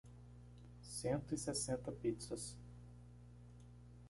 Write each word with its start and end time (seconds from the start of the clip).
Cento 0.81 1.35
e 1.35 1.37
sessenta 1.37 1.91
pizzas 1.91 2.57